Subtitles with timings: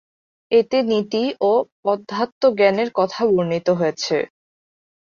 [0.51, 1.51] এতে নীতি ও
[1.85, 4.17] অধ্যাত্মজ্ঞানের কথা বর্ণিত হয়েছে।